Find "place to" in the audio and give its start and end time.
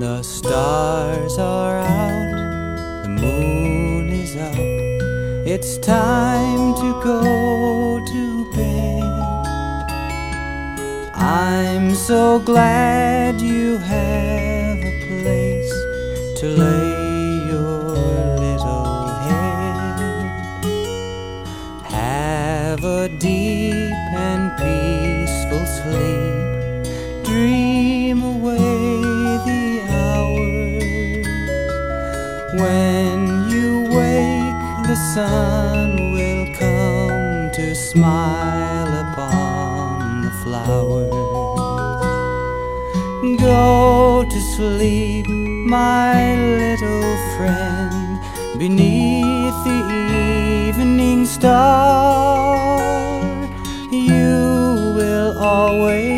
15.06-16.46